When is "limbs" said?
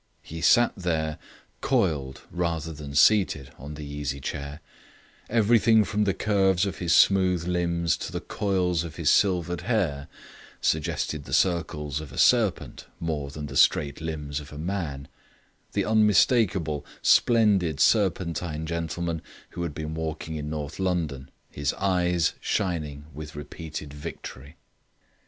7.47-7.95, 14.01-14.39